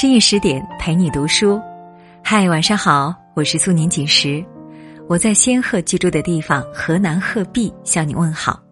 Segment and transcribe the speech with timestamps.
[0.00, 1.60] 深夜十点陪你读书，
[2.22, 4.44] 嗨，晚上好，我是苏宁锦时，
[5.08, 8.62] 我在仙鹤居住的地方河南鹤壁向你问好。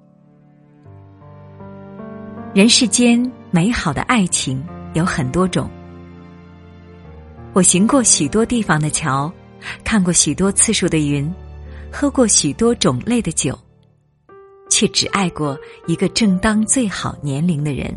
[2.54, 3.20] 人世间
[3.50, 4.64] 美好的爱情
[4.94, 5.68] 有很多种，
[7.54, 9.28] 我行过许多地方的桥，
[9.82, 11.28] 看过许多次数的云，
[11.90, 13.58] 喝过许多种类的酒，
[14.70, 15.58] 却只爱过
[15.88, 17.92] 一个正当最好年龄的人。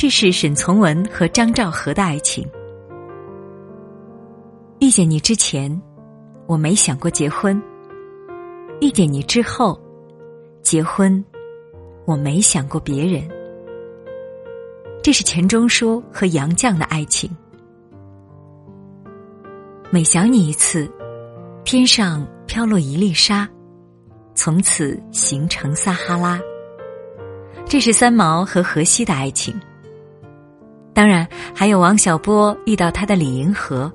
[0.00, 2.42] 这是沈从文和张兆和的爱情。
[4.80, 5.70] 遇见你之前，
[6.46, 7.60] 我没想过结婚；
[8.80, 9.78] 遇见你之后，
[10.62, 11.22] 结婚，
[12.06, 13.28] 我没想过别人。
[15.02, 17.30] 这是钱钟书和杨绛的爱情。
[19.90, 20.90] 每想你一次，
[21.62, 23.46] 天上飘落一粒沙，
[24.34, 26.40] 从此形成撒哈拉。
[27.66, 29.54] 这是三毛和荷西的爱情。
[31.00, 33.90] 当然，还有王小波遇到他的李银河。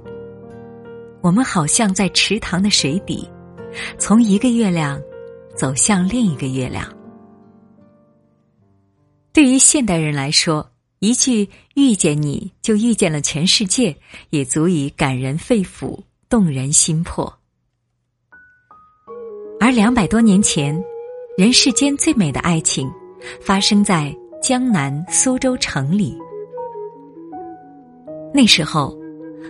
[1.22, 3.30] 我们好像在池塘的水底，
[4.00, 5.00] 从一个月亮
[5.56, 6.92] 走向另一个月亮。
[9.32, 10.68] 对于现代人来说，
[10.98, 13.96] 一句“遇见你就遇见了全世界”，
[14.32, 17.32] 也足以感人肺腑、动人心魄。
[19.60, 20.84] 而两百多年前，
[21.38, 22.92] 人世间最美的爱情，
[23.40, 24.12] 发生在
[24.42, 26.18] 江南苏州城里。
[28.36, 28.94] 那时候，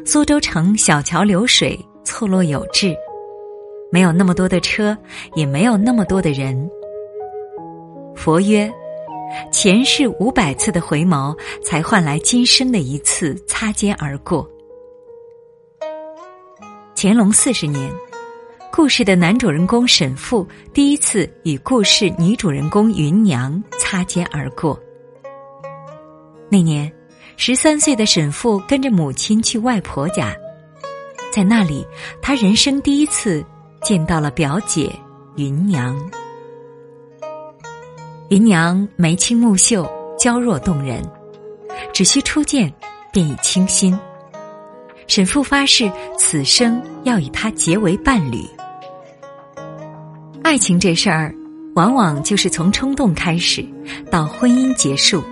[0.05, 2.95] 苏州城小桥流水，错落有致，
[3.91, 4.95] 没有那么多的车，
[5.33, 6.69] 也没有那么多的人。
[8.15, 8.71] 佛曰
[9.51, 14.47] ：“前世五百次的回眸，才换来今生的一次擦肩而过。”
[16.95, 17.91] 乾隆四十年，
[18.71, 24.79] 故事的男主人公沈复第一次与故事女主人公芸娘擦肩而过。
[26.51, 26.93] 那年。
[27.37, 30.35] 十三岁的沈复跟着母亲去外婆家，
[31.33, 31.85] 在那里，
[32.21, 33.45] 他人生第一次
[33.83, 34.91] 见到了表姐
[35.35, 35.95] 芸娘。
[38.29, 39.87] 芸娘眉清目秀，
[40.17, 41.03] 娇弱动人，
[41.93, 42.73] 只需初见
[43.11, 43.97] 便已倾心。
[45.07, 48.43] 沈复发誓此生要与她结为伴侣。
[50.41, 51.35] 爱情这事儿，
[51.75, 53.63] 往往就是从冲动开始，
[54.09, 55.23] 到婚姻结束。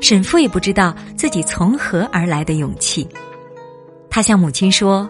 [0.00, 3.06] 沈父也不知道自己从何而来的勇气，
[4.08, 5.08] 他向母亲说：“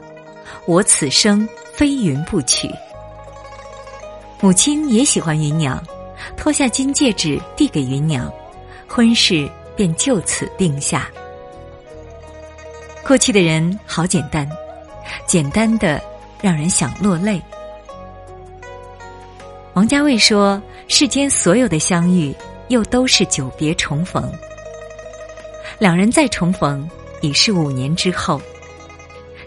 [0.67, 2.69] 我此生非云不娶。”
[4.41, 5.83] 母亲也喜欢芸娘，
[6.37, 8.33] 脱下金戒指递给芸娘，
[8.87, 11.09] 婚事便就此定下。
[13.07, 14.49] 过去的人好简单，
[15.27, 16.01] 简单的
[16.41, 17.43] 让人想落泪。
[19.75, 22.35] 王家卫说：“世间所有的相遇，
[22.69, 24.33] 又都是久别重逢。”
[25.79, 26.89] 两人再重逢，
[27.21, 28.41] 已是五年之后。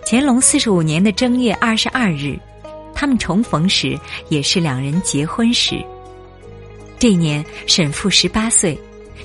[0.06, 2.40] 乾隆四十五年的正月二十二日，
[2.94, 4.00] 他们重逢时，
[4.30, 5.84] 也是两人结婚时。
[6.97, 8.80] 这年，沈复十八岁，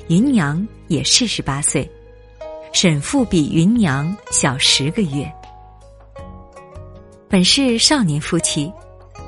[0.08, 1.88] 芸娘也是十八岁，
[2.72, 5.30] 沈复比芸娘小十个月。
[7.28, 8.72] 本是少年夫妻，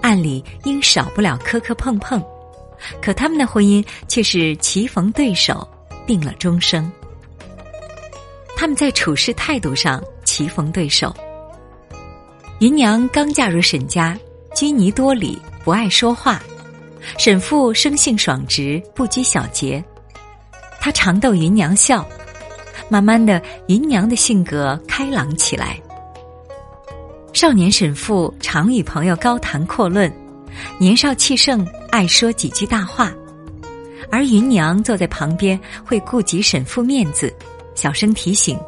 [0.03, 2.23] 按理应少不了磕磕碰碰，
[3.01, 5.67] 可他们的婚姻却是棋逢对手，
[6.07, 6.91] 定了终生。
[8.61, 11.15] 他们在处事态度上棋逢对手。
[12.59, 14.19] 芸娘刚嫁入沈家，
[14.53, 16.41] 拘泥多礼，不爱说话；
[17.19, 19.83] 沈父生性爽直，不拘小节。
[20.81, 22.05] 他常逗芸娘笑，
[22.89, 25.81] 慢慢的，芸娘的性格开朗起来。
[27.33, 30.13] 少年沈父常与朋友高谈阔论，
[30.79, 33.15] 年少气盛，爱说几句大话，
[34.11, 37.33] 而芸娘坐在旁边，会顾及沈父面子。
[37.79, 38.59] 小声提醒：“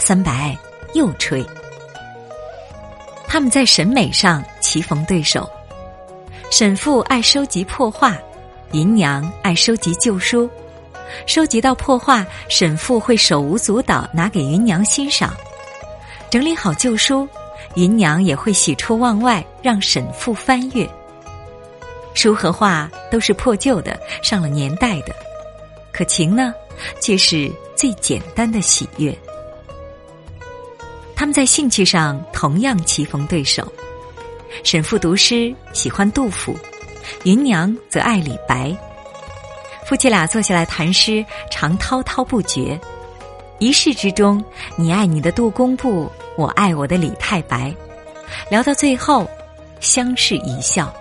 [0.00, 0.58] 三白
[0.92, 1.46] 又吹。”
[3.28, 5.48] 他们在审美上棋逢对手。
[6.50, 8.18] 沈父爱收集破画，
[8.72, 10.50] 芸娘爱收集旧书。
[11.24, 15.30] 收集到破画，沈父会手舞足蹈拿给芸娘欣赏；
[16.28, 17.28] 整理好旧书，
[17.76, 20.84] 芸娘也会喜出望外让沈父翻阅。
[22.12, 25.14] 书和画都是破旧的，上了年代的，
[25.92, 26.52] 可情呢，
[27.00, 27.50] 却是。
[27.78, 29.16] 最简单的喜悦，
[31.14, 33.72] 他们在兴趣上同样棋逢对手。
[34.64, 36.56] 沈复读诗喜欢杜甫，
[37.22, 38.76] 芸娘则爱李白。
[39.86, 42.76] 夫妻俩坐下来谈诗，常滔滔不绝。
[43.60, 44.44] 一世之中，
[44.74, 47.72] 你爱你的杜工部，我爱我的李太白。
[48.50, 49.30] 聊到最后，
[49.78, 50.92] 相视一笑。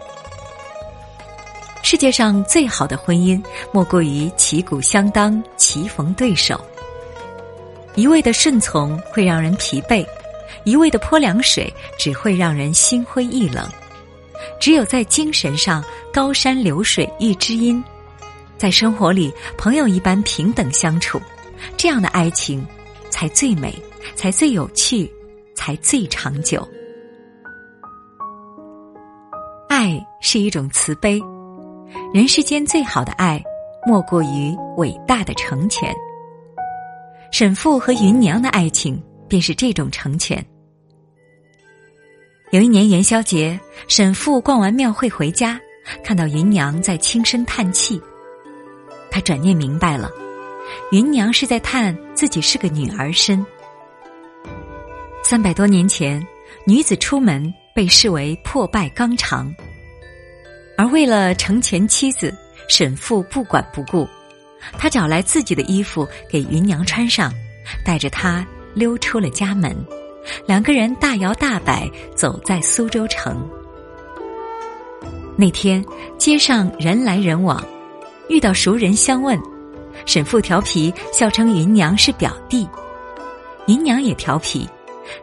[1.89, 3.42] 世界上最好的婚姻，
[3.72, 6.60] 莫过于旗鼓相当，棋逢对手。
[7.95, 10.06] 一味的顺从会让人疲惫，
[10.66, 13.66] 一味的泼凉水只会让人心灰意冷。
[14.60, 15.81] 只有在精神上
[16.12, 17.81] 高山流水遇知音，
[18.57, 21.22] 在生活里朋友一般平等相处，
[21.78, 22.68] 这样的爱情
[23.10, 23.74] 才最美，
[24.13, 25.10] 才最有趣，
[25.56, 26.68] 才最长久。
[29.69, 31.22] 爱是一种慈悲，
[32.14, 33.44] 人世间最好的爱，
[33.86, 35.94] 莫过于伟大的成全。
[37.32, 40.44] 沈父和芸娘的爱情便是这种成全。
[42.52, 43.60] 有一年元宵节，
[43.90, 45.60] 沈父逛完庙会回家，
[46.04, 48.02] 看到芸娘在轻声叹气。
[49.12, 50.10] 他转念明白了，
[50.92, 53.46] 芸娘是在叹自己是个女儿身。
[55.24, 56.26] 三百多年前，
[56.66, 59.54] 女子出门被视为破败纲常，
[60.78, 62.34] 而为了成全妻子，
[62.70, 64.08] 沈父不管不顾。
[64.78, 67.34] 他找来自己的衣服给芸娘穿上，
[67.84, 69.76] 带着她溜出了家门。
[70.46, 73.50] 两个人大摇大摆走在苏州城。
[75.38, 75.84] 那天
[76.18, 77.64] 街上人来人往，
[78.30, 79.40] 遇到熟人相问，
[80.06, 82.68] 沈父调皮笑称芸娘是表弟，
[83.68, 84.68] 芸娘也调皮，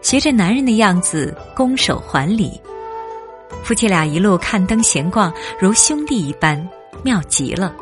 [0.00, 2.58] 学着男人的样子拱手还礼。
[3.62, 6.68] 夫妻俩一路看灯闲逛，如兄弟一般，
[7.02, 7.74] 妙极了。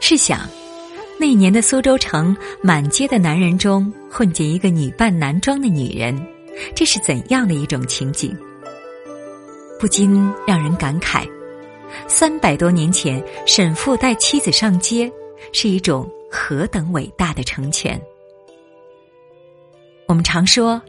[0.00, 0.40] 试想，
[1.18, 6.16] 那年的苏州城，满街的男人中混进一个女扮男装的女人，
[6.74, 8.36] 这是怎样的一种情景？
[9.78, 11.28] 不禁让人感慨：
[12.06, 15.10] 三百多年前，沈父带妻子上街，
[15.52, 18.00] 是一种何等伟大的成全。
[20.06, 20.80] 我们常说，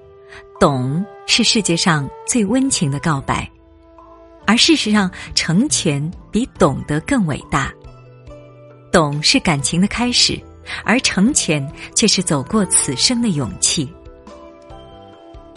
[0.60, 3.48] 懂是世界上最温情的告白，
[4.46, 7.72] 而事实上，成全比懂得更伟大。
[8.92, 10.42] 懂是感情的开始，
[10.84, 13.88] 而成全却是走过此生的勇气。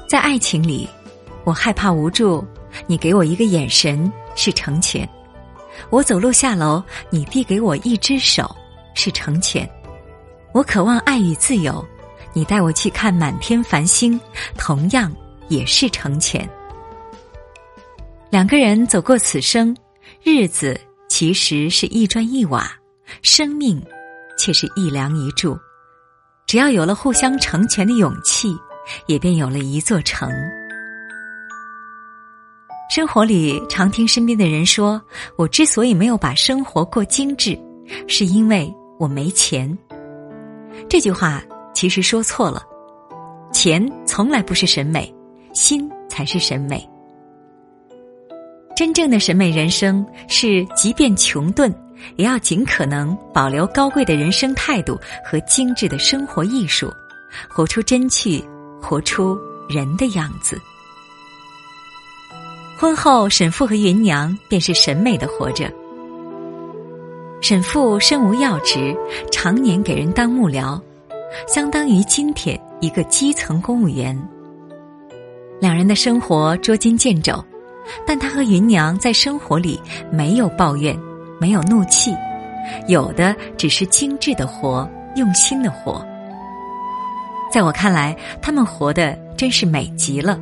[0.08, 0.86] 在爱情里，
[1.44, 2.44] 我害怕无助，
[2.86, 5.06] 你给我一个眼神是成全；
[5.88, 8.54] 我走路下楼，你递给我一只手
[8.94, 9.64] 是成全；
[10.52, 11.82] 我渴望爱与自由，
[12.34, 14.20] 你带我去看满天繁星，
[14.58, 15.10] 同样
[15.50, 16.48] 也是成全。
[18.30, 19.76] 两个人走过此生，
[20.22, 22.72] 日子其实是一砖一瓦。
[23.22, 23.82] 生命，
[24.38, 25.58] 却是一梁一柱。
[26.46, 28.56] 只要有了互相成全的勇气，
[29.06, 30.30] 也便有了一座城。
[32.88, 35.02] 生活里常听身边的人说
[35.36, 37.58] ：“我之所以没有把生活过精致，
[38.06, 39.76] 是因为我没钱。”
[40.88, 41.42] 这句话
[41.74, 42.62] 其实说错了，
[43.52, 45.12] 钱从来不是审美，
[45.52, 46.88] 心才是审美。
[48.76, 51.72] 真正的审美人生是，即便穷顿。
[52.16, 56.90] 也要尽可能保留高贵的人生态度和精致的生活艺术，
[57.46, 58.42] 活出真趣，
[58.80, 59.38] 活出
[59.68, 60.58] 人的样子。
[62.78, 65.70] 婚后，沈父和芸娘便是审美的活着。
[67.42, 68.96] 沈父身无要职，
[69.30, 70.80] 常年给人当幕僚，
[71.46, 74.18] 相当于今天一个基层公务员。
[75.60, 77.44] 两人的生活捉襟见肘，
[78.06, 79.80] 但他和芸娘在生活里
[80.10, 80.98] 没有抱怨。
[81.40, 82.14] 没有怒气，
[82.86, 84.86] 有的只是精致的活，
[85.16, 86.06] 用心的活。
[87.50, 90.38] 在我看来，他们活的真是美极了。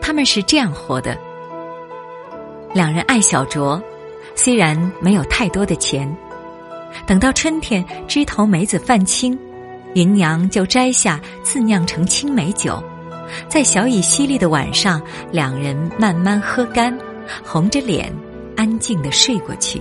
[0.00, 1.18] 他们是这样活的：
[2.72, 3.82] 两人爱小酌，
[4.36, 6.08] 虽然没有太多的钱，
[7.04, 9.36] 等到春天枝头梅子泛青，
[9.94, 12.80] 芸娘就摘下自酿成青梅酒，
[13.48, 16.96] 在小雨淅沥的晚上，两人慢慢喝干，
[17.44, 18.12] 红着脸。
[18.54, 19.80] 安静的睡过去。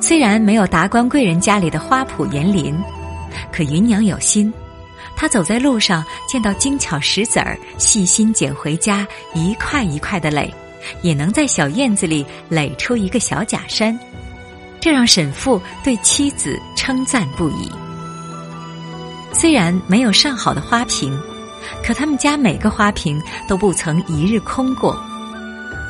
[0.00, 2.74] 虽然没有达官贵人家里的花圃园林，
[3.52, 4.52] 可芸娘有心。
[5.14, 10.52] 她走在路上，见到精巧石子儿，细心捡回家，一块一块的垒，
[11.02, 13.96] 也能在小院子里垒出一个小假山。
[14.80, 17.70] 这让沈父对妻子称赞不已。
[19.34, 21.16] 虽然没有上好的花瓶，
[21.84, 24.96] 可他们家每个花瓶都不曾一日空过。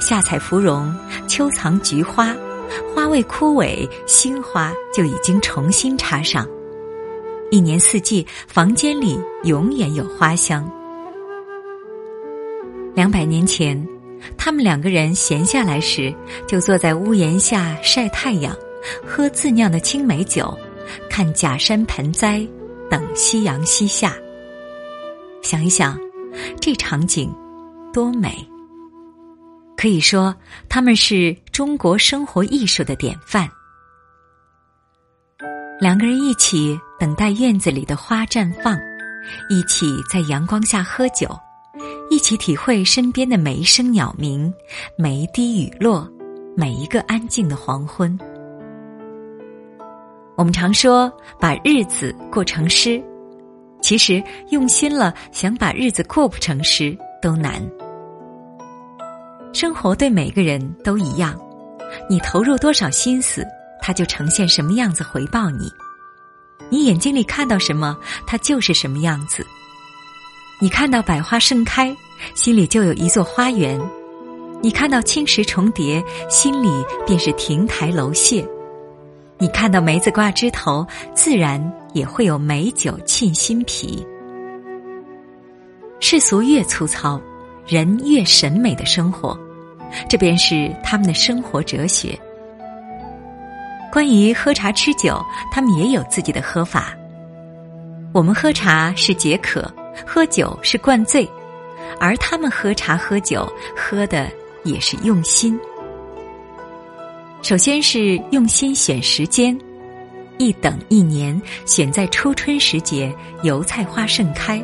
[0.01, 0.93] 夏采芙蓉，
[1.29, 2.35] 秋藏菊花，
[2.95, 6.47] 花未枯萎，新花就已经重新插上。
[7.51, 10.69] 一年四季，房间里永远有花香。
[12.95, 13.87] 两百年前，
[14.37, 16.13] 他们两个人闲下来时，
[16.47, 18.57] 就坐在屋檐下晒太阳，
[19.07, 20.53] 喝自酿的青梅酒，
[21.09, 22.47] 看假山盆栽，
[22.91, 24.17] 等夕阳西下。
[25.43, 25.99] 想一想，
[26.61, 27.35] 这场景
[27.93, 28.33] 多美！
[29.77, 30.35] 可以说，
[30.69, 33.51] 他们是中国生活艺术的典范。
[35.81, 38.79] 两个人一起等待院子里的花绽放，
[39.51, 41.29] 一起在阳光下喝酒，
[42.09, 44.53] 一起体会身边的每一声鸟鸣，
[44.97, 46.09] 每一滴雨落，
[46.57, 48.17] 每一个安静的黄昏。
[50.37, 53.03] 我们常说把日子过成诗，
[53.93, 57.63] 其实用心了，想把日子过不成诗都难。
[59.53, 61.39] 生活对每个人都一样，
[62.09, 63.47] 你投入多少心思，
[63.83, 65.71] 它就呈现什么样子回报你。
[66.71, 67.95] 你眼睛里看到什么，
[68.27, 69.47] 它就是什么样子。
[70.59, 71.95] 你看到百花盛开，
[72.35, 73.79] 心里就有一座花园；
[74.63, 76.71] 你看到青石重叠，心里
[77.07, 78.43] 便是亭台楼榭。
[79.43, 81.61] 你看到梅子挂枝头，自然
[81.95, 84.07] 也会有美酒沁心脾。
[85.99, 87.21] 世俗越粗糙，
[87.67, 89.37] 人越审美的生活，
[90.09, 92.17] 这便是他们的生活哲学。
[93.91, 95.21] 关于喝茶吃酒，
[95.51, 96.97] 他们也有自己的喝法。
[98.15, 99.69] 我们喝茶是解渴，
[100.07, 101.29] 喝酒是灌醉，
[101.99, 104.31] 而他们喝茶喝酒喝的
[104.63, 105.59] 也是用心。
[107.43, 109.59] 首先是用心选时间，
[110.39, 114.63] 一等一年选在初春时节，油菜花盛开；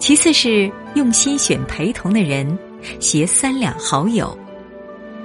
[0.00, 2.58] 其次是用心选陪同的人，
[2.98, 4.36] 携三两好友；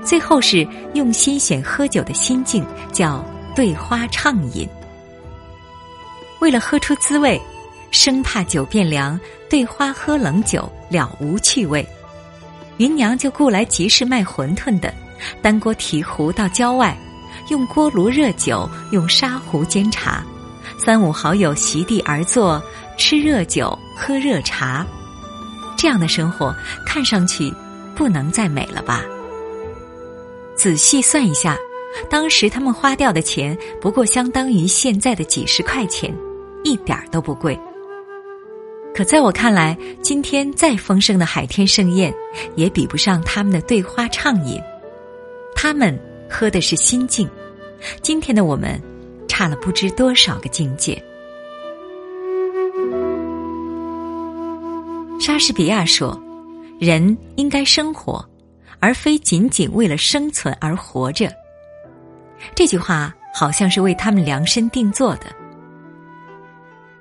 [0.04, 3.26] 最后是用心选喝酒的心境，叫
[3.56, 4.70] 对花畅饮。
[6.42, 7.42] 为了喝出滋味，
[7.90, 11.84] 生怕酒变凉，对花喝冷酒了无趣味。
[12.78, 14.94] 芸娘就雇来集市卖馄饨的。
[15.42, 16.98] 单锅提壶到郊外，
[17.50, 20.24] 用锅炉热酒，用砂壶煎茶。
[20.78, 22.62] 三五好友席地而坐，
[22.98, 24.86] 吃热酒，喝热茶。
[25.78, 26.56] 这样的生活
[26.86, 27.54] 看上去
[27.96, 29.04] 不能再美了吧？
[30.56, 31.58] 仔细算一下，
[32.10, 36.14] 当时他们花掉的钱不过相当于现在的几十块钱，
[36.64, 37.60] 一点都不贵。
[38.94, 42.14] 可在我看来，今天再丰盛的海天盛宴，
[42.56, 44.60] 也比不上他们的对花畅饮。
[45.68, 47.28] 他们喝的是心境，
[48.04, 48.80] 今天的我们
[49.28, 51.04] 差了不知多少个境界。
[55.20, 56.22] 莎士比亚说
[56.80, 58.24] ：“人应该生活，
[58.80, 61.34] 而非仅仅为了生存而活着。”
[62.54, 65.36] 这句话好像是为他们量身定做的。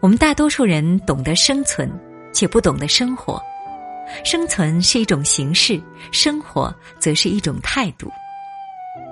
[0.00, 1.87] 我们大多数人懂得生存，
[2.33, 3.38] 却不懂得生活。
[4.25, 5.78] 生存是一种形式，
[6.11, 8.11] 生活则是一种态度。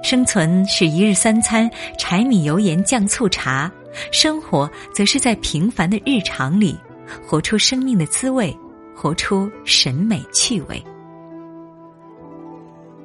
[0.03, 3.71] 生存是一日三餐，柴米油盐酱醋茶；
[4.11, 6.77] 生活则是在平凡的日常里，
[7.25, 8.55] 活出生命的滋味，
[8.95, 10.83] 活出审美趣味。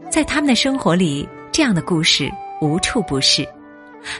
[0.10, 3.48] 在他们的生活里，这样的故事无处不是，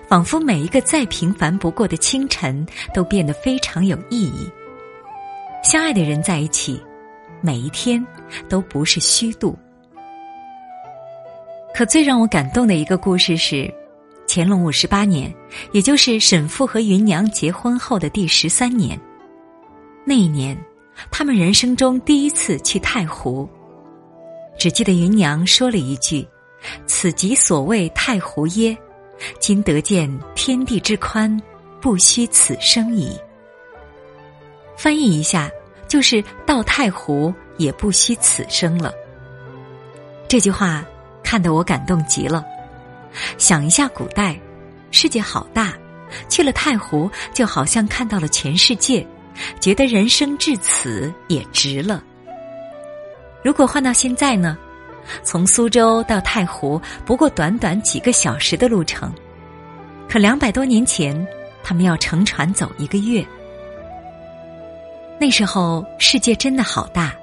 [0.08, 4.48] 仿佛每一个再平凡不过的清晨，都变得非常有意义。
[5.64, 6.80] 相爱的人在一起，
[7.42, 8.06] 每一天
[8.48, 9.58] 都不是虚度。
[11.78, 13.72] 可最让我感动的一个故事是，
[14.28, 15.32] 乾隆五十八年，
[15.74, 19.00] 也就是沈复和芸娘结婚后的第十三年。
[20.04, 20.58] 那一年，
[21.12, 23.48] 他们人生中第一次去太湖。
[24.58, 26.28] 只记得芸娘说了一句
[26.88, 28.76] ：“此即所谓太湖耶？
[29.40, 31.40] 今得见天地之宽，
[31.80, 33.16] 不虚此生矣。”
[34.76, 35.48] 翻译一下，
[35.88, 38.92] 就是到太湖也不虚此生了。
[40.28, 40.84] 这句话。
[41.30, 42.42] 看得我感动极了。
[43.38, 44.40] 想一下，古代
[44.92, 45.74] 世界好大，
[46.30, 49.06] 去了太湖就好像看到了全世界，
[49.60, 52.02] 觉得人生至此也值了。
[53.44, 54.58] 如果换到现在呢？
[55.22, 59.14] 从苏州到太湖不过短短几个小时的路程，
[60.08, 61.28] 可两百多年前，
[61.62, 63.26] 他们要乘船走一个月。
[65.20, 67.14] 那时候世界真的好大，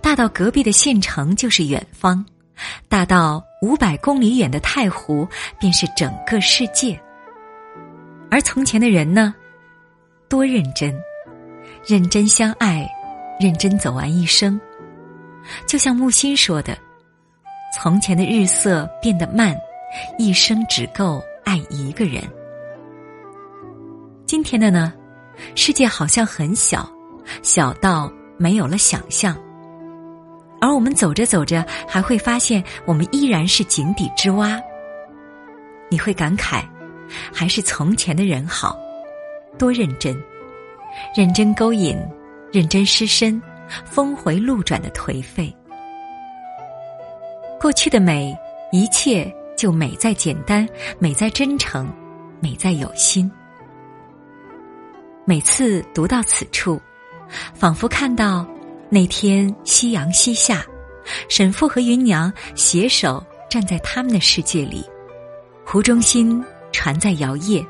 [0.00, 2.24] 大到隔壁的县城就是远方。
[2.88, 5.26] 大到五百公里远的太湖，
[5.58, 7.00] 便是整个世界。
[8.30, 9.34] 而从前的人呢，
[10.28, 10.94] 多认真，
[11.86, 12.88] 认真相爱，
[13.38, 14.60] 认真走完一生。
[15.66, 16.76] 就像木心说的
[17.76, 19.56] ：“从前的日色变得慢，
[20.18, 22.22] 一生只够爱一个人。”
[24.24, 24.94] 今天的呢，
[25.54, 26.90] 世界好像很小，
[27.42, 29.36] 小到没有了想象。
[30.62, 34.60] 而我们走着走着，还会发现我们依然是井底之蛙。
[35.90, 36.62] 你会感慨，
[37.34, 38.78] 还是从前的人好，
[39.58, 40.16] 多认真，
[41.16, 41.98] 认真勾引，
[42.52, 43.42] 认真失身，
[43.84, 45.52] 峰回路转的颓废。
[47.60, 48.32] 过去的美，
[48.70, 50.64] 一切就美在简单，
[51.00, 51.92] 美在真诚，
[52.38, 53.28] 美在有心。
[55.24, 56.80] 每次读到此处，
[57.52, 58.46] 仿佛看到
[58.94, 60.62] 那天夕阳西下，
[61.26, 64.84] 沈父和芸娘携手站在他们的世界里，
[65.64, 67.66] 湖中心船在摇曳，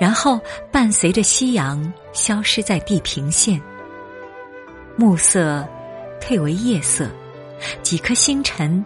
[0.00, 0.40] 然后
[0.72, 1.80] 伴随着夕阳
[2.12, 3.62] 消失在地平线，
[4.96, 5.64] 暮色
[6.20, 7.08] 退为夜色，
[7.84, 8.84] 几颗星辰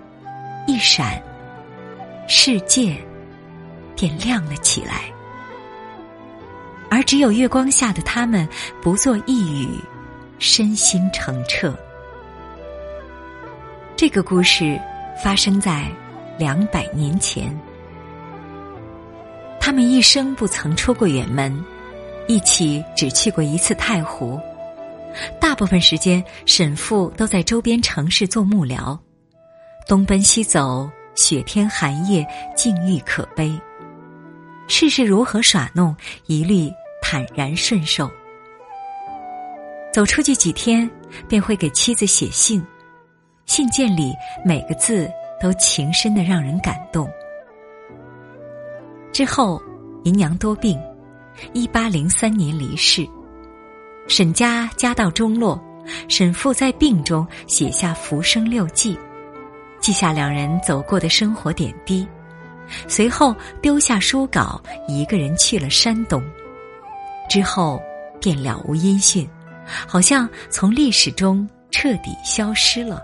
[0.66, 1.22] 一闪，
[2.28, 2.94] 世界
[3.96, 5.10] 便亮了起来。
[6.90, 8.46] 而只有月光下的他们，
[8.82, 9.70] 不作一语，
[10.42, 11.72] 身心澄澈。
[13.94, 14.76] 这个故事
[15.22, 15.88] 发生在
[16.36, 17.56] 两百年前，
[19.60, 21.64] 他们一生不曾出过远门，
[22.26, 24.36] 一起只去过一次太湖。
[25.40, 28.98] 大部分时间，沈父都在周边城市做幕僚，
[29.86, 33.56] 东奔西走，雪天寒夜，境遇可悲。
[34.66, 35.94] 世事如何耍弄，
[36.26, 36.68] 一律。
[37.04, 38.10] 坦然顺受，
[39.92, 40.90] 走出去几天，
[41.28, 42.64] 便会给妻子写信。
[43.44, 47.08] 信件里每个字都情深的让人感动。
[49.12, 49.60] 之后，
[50.04, 50.80] 姨娘多病，
[51.52, 53.06] 一八零三年离世。
[54.08, 55.62] 沈家家道中落，
[56.08, 58.94] 沈父在病中写下《浮生六记》，
[59.78, 62.08] 记下两人走过的生活点滴。
[62.88, 64.58] 随后丢下书稿，
[64.88, 66.22] 一个人去了山东。
[67.28, 67.82] 之后
[68.20, 69.28] 便了无音讯，
[69.86, 73.02] 好像从历史中彻底消失了。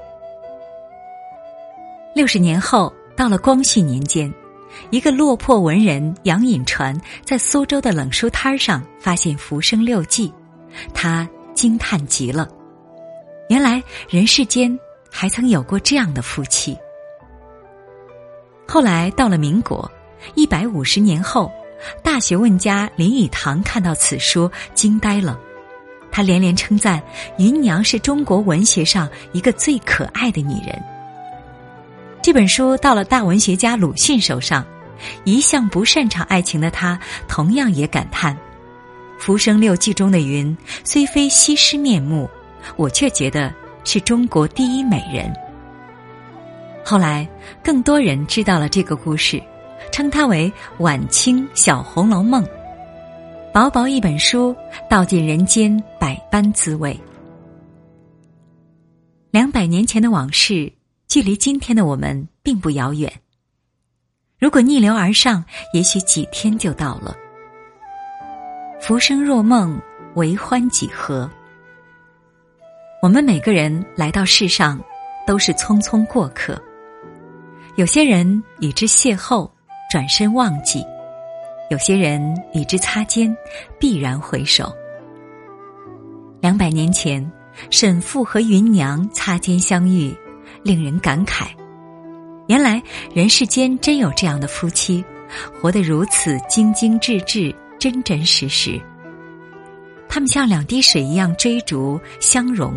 [2.14, 4.32] 六十年后，到了光绪年间，
[4.90, 10.28] 一个落魄文人杨隐传在苏州的冷书摊上发现《浮生六记》，
[10.92, 12.48] 他惊叹极了。
[13.48, 14.78] 原来人世间
[15.10, 16.76] 还曾有过这样的夫妻。
[18.66, 19.90] 后来到了民国，
[20.34, 21.50] 一百五十年后。
[22.02, 25.38] 大学问家林语堂看到此书，惊呆了。
[26.11, 27.03] 他连连称赞
[27.38, 30.83] 芸娘是中国文学上一个最可爱的女人。
[32.23, 34.64] 这本书到了大文学家鲁迅手上，
[35.25, 38.37] 一向不擅长爱情的他，同样也感叹
[39.18, 42.29] ：“浮生六记中的云，虽非西施面目，
[42.77, 45.33] 我却觉得是中国第一美人。”
[46.85, 47.29] 后来，
[47.62, 49.42] 更多人知道了这个故事。
[49.92, 52.44] 称它为晚清小《红楼梦》，
[53.59, 54.55] 薄薄一本书，
[54.88, 56.97] 道尽人间百般滋味。
[59.33, 60.73] 两百年前的往事，
[61.09, 63.12] 距离今天的我们并不遥远。
[64.38, 65.44] 如果逆流而上，
[65.75, 67.16] 也许几天就到了。
[68.81, 69.77] 浮生若梦，
[70.14, 71.29] 为欢几何？
[73.03, 74.81] 我们每个人来到世上，
[75.27, 76.57] 都是匆匆过客。
[77.75, 79.51] 有些人与之邂逅。
[79.90, 80.85] 转身忘记，
[81.70, 82.20] 有些人
[82.54, 83.37] 与之擦肩，
[83.78, 84.72] 必然回首。
[86.40, 87.31] 两百年前，
[87.70, 90.16] 沈父和芸娘擦肩相遇，
[90.62, 91.48] 令人感慨。
[92.46, 95.04] 原来人世间真有这样的夫妻，
[95.61, 98.81] 活得如此精精致致、真真实实。
[100.09, 102.72] 他们像两滴水一样追逐相融，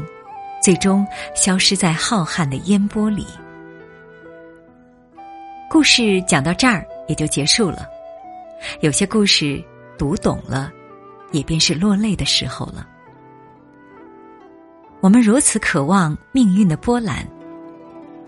[0.61, 3.25] 最终消失在浩瀚的烟波里。
[5.69, 6.85] 故事讲到这儿。
[7.07, 7.85] 也就结束了。
[8.79, 9.63] 有些故事
[9.97, 10.71] 读懂了，
[11.31, 12.87] 也便是落泪的时候了。
[14.99, 17.27] 我们如此渴望命运的波澜，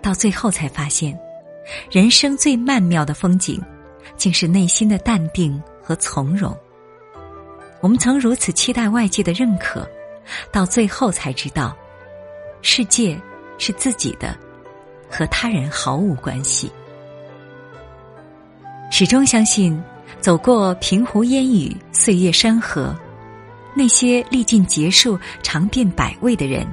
[0.01, 1.17] 到最后才发现，
[1.91, 3.61] 人生最曼妙的风景，
[4.17, 6.55] 竟是内心的淡定和从容。
[7.79, 9.87] 我们曾如此期待外界的认可，
[10.51, 11.77] 到最后才知道，
[12.61, 13.21] 世界
[13.59, 14.35] 是自己的，
[15.09, 16.71] 和他人毫无关系。
[18.89, 19.81] 始终相信，
[20.19, 22.95] 走过平湖烟雨、岁月山河，
[23.73, 26.65] 那些历尽劫数、尝遍百味的人，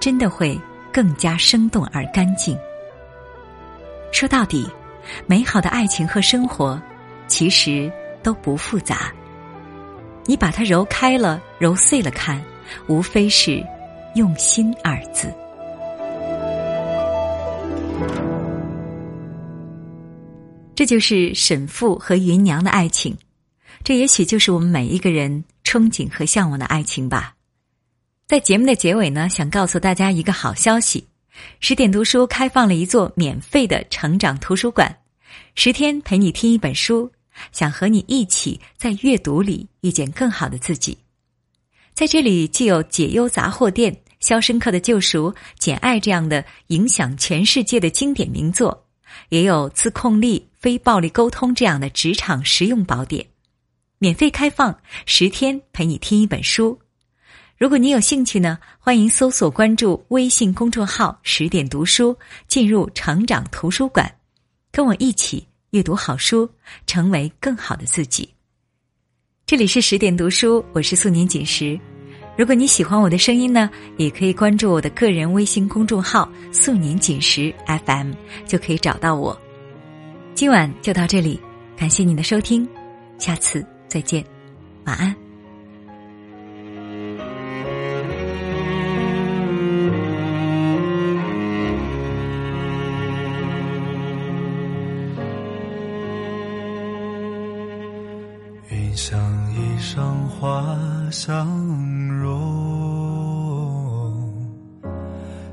[0.00, 0.58] 真的会
[0.92, 2.58] 更加生动而干净。
[4.12, 4.68] 说到底，
[5.26, 6.80] 美好的爱情和生活，
[7.28, 7.90] 其实
[8.22, 9.12] 都不复杂。
[10.24, 12.42] 你把它揉开了、揉碎了看，
[12.88, 13.64] 无非是
[14.14, 15.32] 用心二字。
[20.76, 23.16] 这就是沈父和芸娘的爱情，
[23.82, 27.34] 这也许就是我们每一个人憧憬和向往的爱情吧。
[28.26, 31.06] 在节目的结尾呢，想告诉大家一个好消息：
[31.60, 34.94] 十点读书开放了一座免费的成长图书馆，
[35.54, 37.10] 十天陪你听一本书，
[37.52, 40.98] 想和你一起在阅读里遇见更好的自己。
[41.94, 48.86] 在这里，既有解忧杂货店、《肖申克的救赎》、《简爱》这样的影响全世界的经典名作，
[49.30, 50.46] 也有自控力。
[50.66, 53.24] 非暴力沟通这样的职场实用宝典，
[53.98, 56.76] 免费开放十天陪你听一本书。
[57.56, 64.12] 如果你有兴趣呢，欢迎搜索关注微信公众号“十点读书”，进入成长图书馆，
[64.72, 66.50] 跟我一起阅读好书，
[66.84, 68.28] 成为更好的自己。
[69.46, 71.78] 这里是十点读书，我是素年锦时。
[72.36, 78.10] 如果你喜欢我的声音呢，也可以关注我的个人微信公众号“素年锦时 FM”，
[78.48, 79.40] 就可以找到我。
[80.36, 81.40] 今晚就到这里，
[81.78, 82.68] 感谢你的收听，
[83.16, 84.22] 下次再见，
[84.84, 85.16] 晚安。
[98.68, 99.18] 云想
[99.54, 100.76] 衣裳花
[101.10, 101.48] 香
[102.20, 102.36] 融，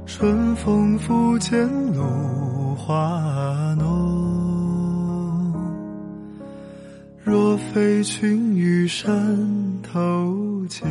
[0.06, 2.94] 春风拂槛露花
[7.26, 9.10] 若非群玉山
[9.82, 10.86] 头见，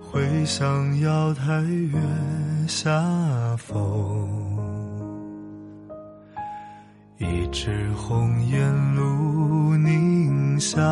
[0.00, 1.98] 会向瑶台月
[2.66, 2.90] 下
[3.56, 3.76] 逢。
[7.18, 10.82] 一枝红艳露凝香，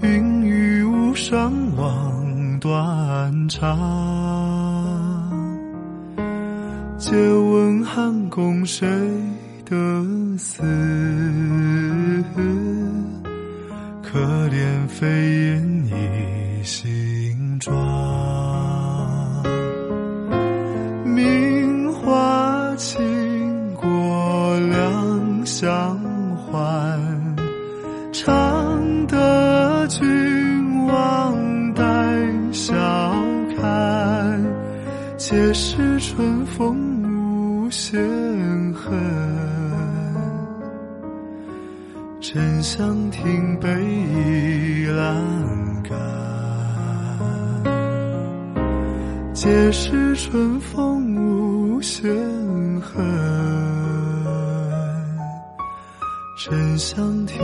[0.00, 4.29] 云雨巫山望断肠。
[7.10, 8.86] 借问汉宫谁
[9.68, 9.76] 得
[10.38, 10.62] 似？
[14.00, 17.76] 可怜飞燕倚新妆。
[25.44, 26.00] 相
[26.36, 26.98] 欢，
[28.12, 31.82] 常得君王带
[32.50, 32.72] 笑
[33.58, 34.42] 看，
[35.18, 35.89] 皆是
[42.70, 45.02] 沉香亭北倚阑
[45.82, 45.98] 干，
[49.34, 52.08] 皆是春风无限
[52.80, 53.04] 恨。
[56.38, 57.38] 沉香亭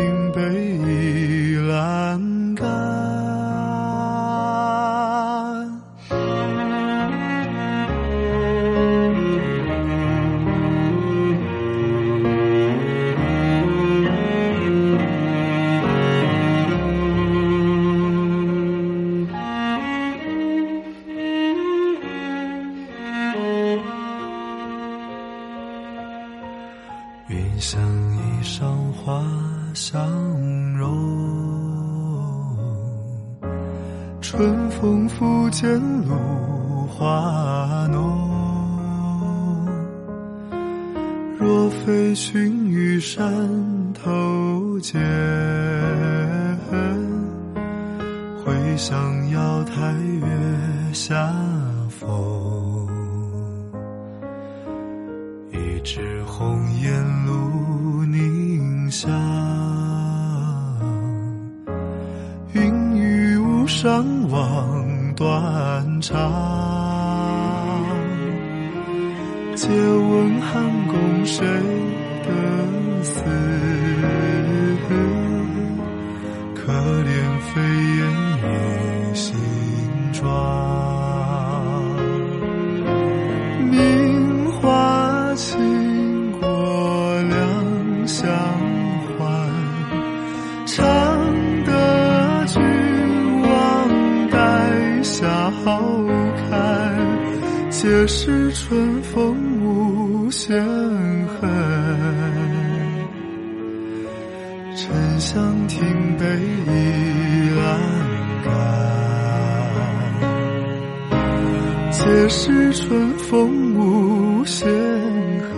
[35.59, 37.97] 见露花浓。
[41.39, 43.25] 若非群玉山
[43.95, 45.01] 头见，
[48.45, 51.33] 会向瑶台月下
[51.89, 52.07] 逢。
[55.53, 59.11] 一枝红艳露凝香，
[62.53, 66.15] 云雨巫山望断肠。
[69.55, 71.45] 借问汉宫谁
[72.23, 73.25] 得似？
[76.55, 77.09] 可怜
[77.41, 77.63] 飞
[77.97, 78.01] 燕
[78.43, 78.45] 倚
[79.15, 79.35] 新
[80.13, 80.25] 妆。
[97.99, 100.55] 皆是春风无限
[101.29, 101.51] 恨。
[104.77, 105.81] 沉香亭
[106.19, 106.71] 北倚
[107.57, 107.65] 阑
[108.45, 108.53] 干。
[111.91, 114.69] 皆是春风无限
[115.41, 115.57] 恨，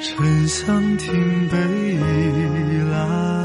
[0.00, 1.58] 沉香亭北
[1.96, 1.98] 倚
[2.92, 3.39] 阑。